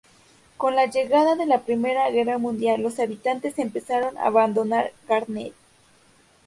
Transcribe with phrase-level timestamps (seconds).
[0.57, 5.53] Con la llegada de la Primera Guerra Mundial los habitantes empezaron a abandonar Garnet.